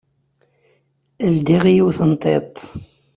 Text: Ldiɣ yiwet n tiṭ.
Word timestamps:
Ldiɣ 1.35 1.63
yiwet 1.73 1.99
n 2.09 2.11
tiṭ. 2.21 2.55